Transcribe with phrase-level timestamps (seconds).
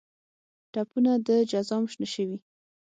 [0.71, 2.37] ټپونه د جزام شنه شوي